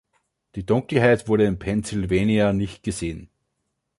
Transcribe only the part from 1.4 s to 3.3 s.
in Pennsylvania nicht gesehen.